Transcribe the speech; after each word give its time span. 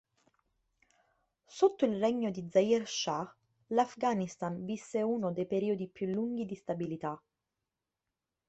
Sotto 1.45 1.85
il 1.85 1.99
regno 1.99 2.31
di 2.31 2.49
Zahir 2.49 2.87
Shahl'Afghanistan 2.87 4.65
visse 4.65 5.03
uno 5.03 5.31
dei 5.31 5.45
periodi 5.45 5.87
più 5.89 6.07
lunghi 6.07 6.47
di 6.47 6.55
stabilità. 6.55 7.21